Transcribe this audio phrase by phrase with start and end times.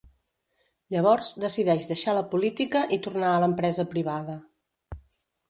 [0.95, 4.41] Llavors decideix deixar la política i tornar a l'empresa privada.